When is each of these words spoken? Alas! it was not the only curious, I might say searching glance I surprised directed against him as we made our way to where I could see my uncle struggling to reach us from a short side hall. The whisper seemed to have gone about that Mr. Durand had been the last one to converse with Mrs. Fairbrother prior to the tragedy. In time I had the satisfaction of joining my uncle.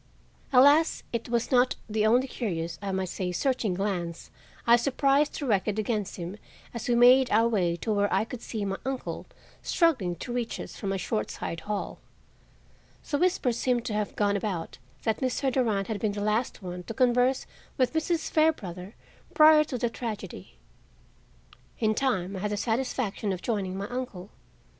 Alas! 0.51 1.03
it 1.13 1.29
was 1.29 1.51
not 1.51 1.75
the 1.87 2.07
only 2.07 2.27
curious, 2.27 2.79
I 2.81 2.91
might 2.91 3.07
say 3.09 3.31
searching 3.31 3.75
glance 3.75 4.31
I 4.65 4.75
surprised 4.75 5.33
directed 5.33 5.77
against 5.77 6.15
him 6.15 6.37
as 6.73 6.89
we 6.89 6.95
made 6.95 7.29
our 7.29 7.47
way 7.47 7.75
to 7.75 7.93
where 7.93 8.11
I 8.11 8.25
could 8.25 8.41
see 8.41 8.65
my 8.65 8.77
uncle 8.83 9.27
struggling 9.61 10.15
to 10.15 10.33
reach 10.33 10.59
us 10.59 10.75
from 10.75 10.91
a 10.91 10.97
short 10.97 11.29
side 11.29 11.59
hall. 11.59 11.99
The 13.07 13.19
whisper 13.19 13.51
seemed 13.51 13.85
to 13.85 13.93
have 13.93 14.15
gone 14.15 14.35
about 14.35 14.79
that 15.03 15.19
Mr. 15.21 15.53
Durand 15.53 15.85
had 15.85 15.99
been 15.99 16.13
the 16.13 16.21
last 16.21 16.63
one 16.63 16.81
to 16.85 16.95
converse 16.95 17.45
with 17.77 17.93
Mrs. 17.93 18.31
Fairbrother 18.31 18.95
prior 19.35 19.63
to 19.65 19.77
the 19.77 19.91
tragedy. 19.91 20.55
In 21.77 21.93
time 21.93 22.35
I 22.35 22.39
had 22.39 22.49
the 22.51 22.57
satisfaction 22.57 23.31
of 23.31 23.43
joining 23.43 23.77
my 23.77 23.87
uncle. 23.89 24.31